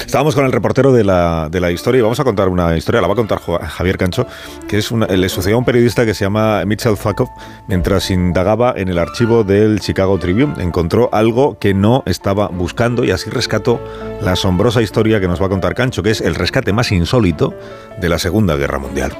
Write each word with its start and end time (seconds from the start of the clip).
Estábamos 0.00 0.34
con 0.34 0.44
el 0.44 0.52
reportero 0.52 0.92
de 0.92 1.04
la, 1.04 1.48
de 1.50 1.60
la 1.60 1.70
historia 1.70 1.98
y 1.98 2.02
vamos 2.02 2.20
a 2.20 2.24
contar 2.24 2.48
una 2.48 2.76
historia, 2.76 3.00
la 3.00 3.06
va 3.06 3.14
a 3.14 3.16
contar 3.16 3.40
Javier 3.40 3.98
Cancho, 3.98 4.26
que 4.68 4.78
es 4.78 4.90
una, 4.90 5.06
le 5.06 5.28
sucedió 5.28 5.56
a 5.56 5.58
un 5.58 5.64
periodista 5.64 6.04
que 6.04 6.14
se 6.14 6.24
llama 6.24 6.64
Mitchell 6.64 6.96
Fakov 6.96 7.28
mientras 7.66 8.10
indagaba 8.10 8.74
en 8.76 8.88
el 8.88 8.98
archivo 8.98 9.44
del 9.44 9.80
Chicago 9.80 10.18
Tribune. 10.18 10.62
Encontró 10.62 11.08
algo 11.12 11.58
que 11.58 11.74
no 11.74 12.02
estaba 12.06 12.48
buscando 12.48 13.04
y 13.04 13.10
así 13.10 13.30
rescató 13.30 13.80
la 14.20 14.32
asombrosa 14.32 14.82
historia 14.82 15.20
que 15.20 15.28
nos 15.28 15.40
va 15.40 15.46
a 15.46 15.50
contar 15.50 15.74
Cancho, 15.74 16.02
que 16.02 16.10
es 16.10 16.20
el 16.20 16.34
rescate 16.34 16.72
más 16.72 16.92
insólito 16.92 17.54
de 18.00 18.08
la 18.08 18.18
Segunda 18.18 18.56
Guerra 18.56 18.78
Mundial. 18.78 19.16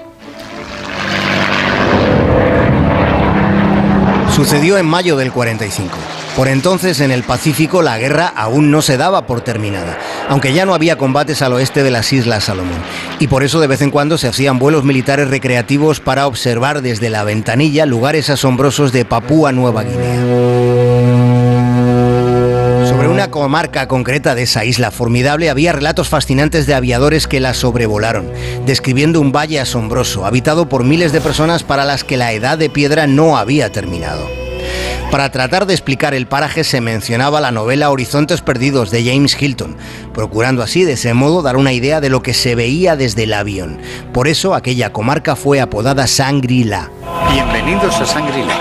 Sucedió 4.31 4.79
en 4.79 4.87
mayo 4.87 5.17
del 5.17 5.33
45. 5.33 6.20
Por 6.41 6.49
entonces 6.49 7.01
en 7.01 7.11
el 7.11 7.23
Pacífico 7.23 7.83
la 7.83 7.99
guerra 7.99 8.33
aún 8.35 8.71
no 8.71 8.81
se 8.81 8.97
daba 8.97 9.27
por 9.27 9.43
terminada, 9.43 9.99
aunque 10.27 10.55
ya 10.55 10.65
no 10.65 10.73
había 10.73 10.97
combates 10.97 11.43
al 11.43 11.53
oeste 11.53 11.83
de 11.83 11.91
las 11.91 12.15
Islas 12.15 12.45
Salomón. 12.45 12.79
Y 13.19 13.27
por 13.27 13.43
eso 13.45 13.61
de 13.61 13.67
vez 13.67 13.83
en 13.83 13.91
cuando 13.91 14.17
se 14.17 14.27
hacían 14.27 14.59
vuelos 14.59 14.83
militares 14.83 15.29
recreativos 15.29 16.01
para 16.01 16.27
observar 16.27 16.81
desde 16.81 17.11
la 17.11 17.25
ventanilla 17.25 17.85
lugares 17.85 18.31
asombrosos 18.31 18.91
de 18.91 19.05
Papúa 19.05 19.53
Nueva 19.53 19.83
Guinea. 19.83 20.17
Sobre 22.89 23.09
una 23.09 23.31
comarca 23.31 23.87
concreta 23.87 24.35
de 24.35 24.45
esa 24.45 24.65
isla 24.65 24.91
formidable 24.91 25.51
había 25.51 25.75
relatos 25.75 26.09
fascinantes 26.09 26.67
de 26.67 26.73
aviadores 26.73 27.27
que 27.27 27.41
la 27.41 27.53
sobrevolaron, 27.53 28.33
describiendo 28.65 29.21
un 29.21 29.31
valle 29.31 29.61
asombroso, 29.61 30.25
habitado 30.25 30.71
por 30.71 30.85
miles 30.85 31.13
de 31.13 31.21
personas 31.21 31.65
para 31.65 31.85
las 31.85 32.03
que 32.03 32.17
la 32.17 32.33
edad 32.33 32.57
de 32.57 32.71
piedra 32.71 33.07
no 33.07 33.37
había 33.37 33.71
terminado. 33.71 34.50
Para 35.11 35.33
tratar 35.33 35.67
de 35.67 35.75
explicar 35.75 36.15
el 36.15 36.29
paraje 36.29 36.63
se 36.63 36.81
mencionaba 36.81 37.41
la 37.41 37.51
novela 37.51 37.91
Horizontes 37.91 38.43
Perdidos 38.43 38.93
de 38.93 39.05
James 39.05 39.37
Hilton, 39.41 39.77
procurando 40.15 40.63
así 40.63 40.85
de 40.85 40.93
ese 40.93 41.15
modo 41.15 41.43
dar 41.43 41.57
una 41.57 41.73
idea 41.73 42.01
de 42.01 42.11
lo 42.11 42.23
que 42.23 42.33
se 42.33 42.55
veía 42.55 42.95
desde 42.95 43.25
el 43.25 43.33
avión. 43.33 43.81
Por 44.13 44.29
eso 44.29 44.55
aquella 44.55 44.93
comarca 44.93 45.35
fue 45.35 45.61
apodada 45.61 46.07
Sangrila. 46.07 46.91
Bienvenidos 47.33 47.97
a 47.97 48.07
Sangrila. 48.07 48.57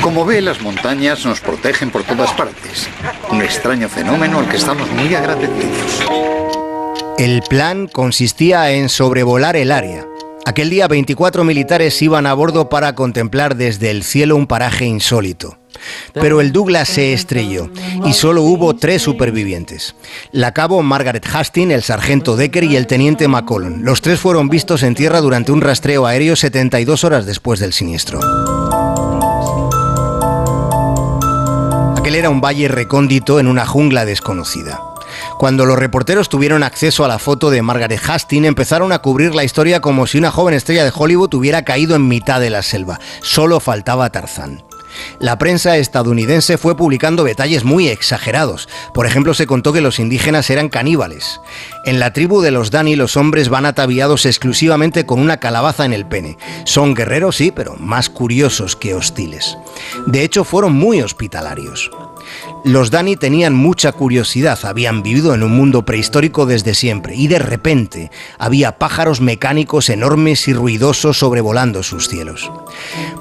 Como 0.00 0.24
ve, 0.24 0.40
las 0.40 0.62
montañas 0.62 1.26
nos 1.26 1.40
protegen 1.40 1.90
por 1.90 2.02
todas 2.04 2.32
partes. 2.32 2.88
Un 3.30 3.42
extraño 3.42 3.86
fenómeno 3.86 4.38
al 4.38 4.48
que 4.48 4.56
estamos 4.56 4.90
muy 4.92 5.14
agradecidos. 5.14 6.00
El 7.18 7.42
plan 7.42 7.86
consistía 7.86 8.70
en 8.70 8.88
sobrevolar 8.88 9.56
el 9.56 9.72
área 9.72 10.06
Aquel 10.50 10.68
día 10.68 10.88
24 10.88 11.44
militares 11.44 12.02
iban 12.02 12.26
a 12.26 12.34
bordo 12.34 12.68
para 12.68 12.96
contemplar 12.96 13.54
desde 13.54 13.92
el 13.92 14.02
cielo 14.02 14.34
un 14.34 14.48
paraje 14.48 14.84
insólito. 14.84 15.60
Pero 16.12 16.40
el 16.40 16.50
Douglas 16.50 16.88
se 16.88 17.12
estrelló 17.12 17.70
y 18.04 18.14
solo 18.14 18.42
hubo 18.42 18.74
tres 18.74 19.00
supervivientes. 19.00 19.94
La 20.32 20.52
cabo 20.52 20.82
Margaret 20.82 21.24
Hastings, 21.24 21.72
el 21.72 21.84
sargento 21.84 22.34
Decker 22.34 22.64
y 22.64 22.74
el 22.74 22.88
teniente 22.88 23.28
McCollum. 23.28 23.82
Los 23.82 24.02
tres 24.02 24.18
fueron 24.18 24.48
vistos 24.48 24.82
en 24.82 24.96
tierra 24.96 25.20
durante 25.20 25.52
un 25.52 25.60
rastreo 25.60 26.04
aéreo 26.04 26.34
72 26.34 27.04
horas 27.04 27.26
después 27.26 27.60
del 27.60 27.72
siniestro. 27.72 28.18
Aquel 31.96 32.16
era 32.16 32.28
un 32.28 32.40
valle 32.40 32.66
recóndito 32.66 33.38
en 33.38 33.46
una 33.46 33.66
jungla 33.66 34.04
desconocida. 34.04 34.80
Cuando 35.38 35.66
los 35.66 35.78
reporteros 35.78 36.28
tuvieron 36.28 36.62
acceso 36.62 37.04
a 37.04 37.08
la 37.08 37.18
foto 37.18 37.50
de 37.50 37.62
Margaret 37.62 38.00
Hastings, 38.06 38.46
empezaron 38.46 38.92
a 38.92 39.00
cubrir 39.00 39.34
la 39.34 39.44
historia 39.44 39.80
como 39.80 40.06
si 40.06 40.18
una 40.18 40.30
joven 40.30 40.54
estrella 40.54 40.84
de 40.84 40.92
Hollywood 40.94 41.34
hubiera 41.34 41.64
caído 41.64 41.96
en 41.96 42.08
mitad 42.08 42.40
de 42.40 42.50
la 42.50 42.62
selva. 42.62 43.00
Solo 43.22 43.60
faltaba 43.60 44.10
Tarzán. 44.10 44.62
La 45.18 45.38
prensa 45.38 45.76
estadounidense 45.76 46.58
fue 46.58 46.76
publicando 46.76 47.24
detalles 47.24 47.64
muy 47.64 47.88
exagerados. 47.88 48.68
Por 48.94 49.06
ejemplo, 49.06 49.34
se 49.34 49.46
contó 49.46 49.72
que 49.72 49.80
los 49.80 49.98
indígenas 49.98 50.50
eran 50.50 50.68
caníbales. 50.68 51.40
En 51.84 52.00
la 52.00 52.12
tribu 52.12 52.40
de 52.40 52.50
los 52.50 52.70
Dani 52.70 52.96
los 52.96 53.16
hombres 53.16 53.48
van 53.48 53.66
ataviados 53.66 54.26
exclusivamente 54.26 55.06
con 55.06 55.20
una 55.20 55.38
calabaza 55.38 55.84
en 55.84 55.92
el 55.92 56.06
pene. 56.06 56.38
Son 56.64 56.94
guerreros, 56.94 57.36
sí, 57.36 57.52
pero 57.52 57.76
más 57.76 58.08
curiosos 58.08 58.76
que 58.76 58.94
hostiles. 58.94 59.56
De 60.06 60.22
hecho, 60.22 60.44
fueron 60.44 60.74
muy 60.74 61.02
hospitalarios. 61.02 61.90
Los 62.64 62.90
Dani 62.90 63.16
tenían 63.16 63.54
mucha 63.54 63.92
curiosidad, 63.92 64.58
habían 64.64 65.02
vivido 65.02 65.34
en 65.34 65.42
un 65.42 65.52
mundo 65.52 65.86
prehistórico 65.86 66.44
desde 66.44 66.74
siempre 66.74 67.16
y 67.16 67.26
de 67.26 67.38
repente 67.38 68.10
había 68.38 68.78
pájaros 68.78 69.22
mecánicos 69.22 69.88
enormes 69.88 70.46
y 70.46 70.52
ruidosos 70.52 71.18
sobrevolando 71.18 71.82
sus 71.82 72.08
cielos. 72.08 72.50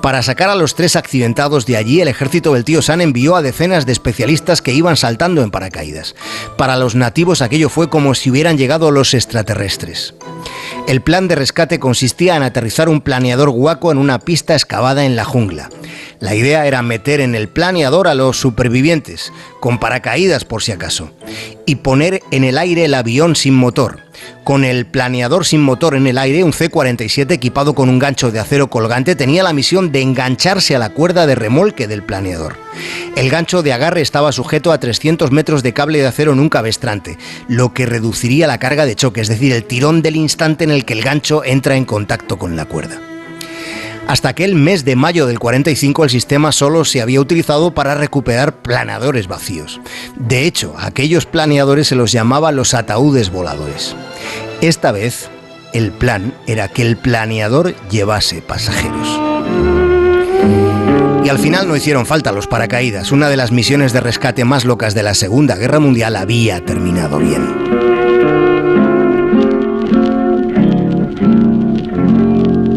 Para 0.02 0.24
sacar 0.24 0.50
a 0.50 0.56
los 0.56 0.76
tres 0.76 0.98
accidentados 0.98 1.66
de 1.66 1.78
allí, 1.78 2.02
el 2.02 2.10
ejército 2.10 2.54
del 2.54 2.66
tío 2.66 2.82
San 2.82 3.00
envió 3.00 3.38
a 3.38 3.42
decenas 3.42 3.86
de 3.86 3.94
especialistas 3.94 4.62
que 4.62 4.74
iban 4.74 4.98
saltando 4.98 5.42
en 5.42 5.52
paracaídas. 5.52 6.16
Para 6.58 6.76
los 6.76 6.96
nativos 6.96 7.42
aquello 7.42 7.70
fue 7.70 7.90
como 7.90 8.16
si 8.16 8.32
hubieran 8.32 8.58
llegado 8.58 8.92
los 8.92 9.14
extraterrestres. 9.14 10.16
El 10.88 11.02
plan 11.02 11.28
de 11.28 11.36
rescate 11.36 11.80
consistía 11.80 12.36
en 12.36 12.44
aterrizar 12.44 12.90
un 12.90 13.02
planeador 13.02 13.50
guaco 13.50 13.92
en 13.92 13.98
una 13.98 14.20
pista 14.20 14.54
excavada 14.54 15.06
en 15.06 15.16
la 15.16 15.26
jungla. 15.26 15.70
La 16.20 16.36
idea 16.36 16.66
era 16.66 16.82
meter 16.82 17.22
en 17.22 17.36
el 17.36 17.48
planeador 17.48 18.08
a 18.08 18.16
los 18.16 18.38
supervivientes, 18.38 19.32
con 19.60 19.80
paracaídas 19.80 20.46
por 20.46 20.64
si 20.64 20.72
acaso, 20.72 21.12
y 21.66 21.76
poner 21.76 22.22
en 22.32 22.44
el 22.44 22.58
aire 22.58 22.86
el 22.86 22.94
avión 22.94 23.36
sin 23.36 23.54
motor. 23.54 24.09
Con 24.44 24.64
el 24.64 24.86
planeador 24.86 25.46
sin 25.46 25.62
motor 25.62 25.96
en 25.96 26.08
el 26.08 26.18
aire, 26.18 26.44
un 26.44 26.54
C-47 26.54 27.32
equipado 27.32 27.76
con 27.76 27.90
un 27.90 28.00
gancho 28.00 28.32
de 28.32 28.40
acero 28.40 28.70
colgante 28.70 29.16
tenía 29.16 29.44
la 29.44 29.54
misión 29.54 29.92
de 29.92 30.02
engancharse 30.02 30.76
a 30.76 30.80
la 30.80 30.90
cuerda 30.90 31.28
de 31.28 31.36
remolque 31.36 31.88
del 31.88 32.04
planeador. 32.04 32.56
El 33.16 33.30
gancho 33.30 33.62
de 33.62 33.74
agarre 33.74 34.02
estaba 34.02 34.32
sujeto 34.32 34.72
a 34.72 34.80
300 34.80 35.32
metros 35.32 35.64
de 35.64 35.74
cable 35.74 36.00
de 36.00 36.08
acero 36.08 36.34
en 36.34 36.40
un 36.40 36.50
cabestrante, 36.50 37.18
lo 37.48 37.74
que 37.74 37.86
reduciría 37.86 38.48
la 38.48 38.60
carga 38.60 38.86
de 38.86 38.96
choque, 38.96 39.22
es 39.22 39.28
decir, 39.28 39.54
el 39.54 39.66
tirón 39.66 40.02
del 40.02 40.16
instante 40.16 40.64
en 40.64 40.72
el 40.72 40.86
que 40.86 40.94
el 40.94 41.04
gancho 41.04 41.44
entra 41.44 41.76
en 41.76 41.86
contacto 41.86 42.38
con 42.38 42.56
la 42.56 42.66
cuerda. 42.66 43.00
Hasta 44.10 44.30
aquel 44.30 44.56
mes 44.56 44.86
de 44.86 44.96
mayo 44.96 45.28
del 45.28 45.38
45 45.38 46.06
el 46.06 46.10
sistema 46.10 46.52
solo 46.52 46.84
se 46.84 47.00
había 47.00 47.22
utilizado 47.22 47.76
para 47.76 47.94
recuperar 47.94 48.64
planeadores 48.64 49.28
vacíos. 49.28 49.80
De 50.16 50.48
hecho, 50.48 50.74
aquellos 50.80 51.28
planeadores 51.28 51.90
se 51.90 51.96
los 51.96 52.12
llamaba 52.12 52.52
los 52.52 52.74
ataúdes 52.74 53.30
voladores. 53.30 53.96
Esta 54.62 54.92
vez, 54.92 55.30
el 55.74 55.94
plan 55.94 56.34
era 56.46 56.68
que 56.68 56.82
el 56.82 56.98
planeador 56.98 57.76
llevase 57.90 58.42
pasajeros. 58.42 59.08
Y 61.24 61.30
al 61.30 61.40
final 61.40 61.68
no 61.68 61.78
hicieron 61.78 62.06
falta 62.06 62.34
los 62.34 62.48
paracaídas. 62.48 63.14
Una 63.14 63.30
de 63.30 63.38
las 63.38 63.54
misiones 63.54 63.94
de 63.94 64.02
rescate 64.02 64.44
más 64.44 64.66
locas 64.66 64.94
de 64.94 65.04
la 65.04 65.14
Segunda 65.14 65.56
Guerra 65.56 65.80
Mundial 65.80 66.18
había 66.18 66.60
terminado 66.66 67.20
bien. 67.20 68.09